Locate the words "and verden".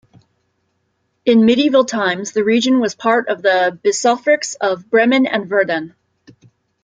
5.27-5.93